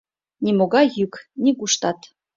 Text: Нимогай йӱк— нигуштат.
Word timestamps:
Нимогай 0.43 0.87
йӱк— 0.97 1.13
нигуштат. 1.43 1.99